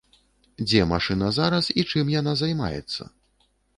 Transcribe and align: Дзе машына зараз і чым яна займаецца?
Дзе 0.61 0.79
машына 0.93 1.29
зараз 1.39 1.69
і 1.81 1.83
чым 1.91 2.05
яна 2.19 2.33
займаецца? 2.43 3.01